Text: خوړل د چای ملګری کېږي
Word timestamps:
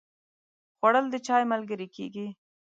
خوړل 0.77 1.05
د 1.13 1.15
چای 1.27 1.43
ملګری 1.51 1.87
کېږي 1.95 2.27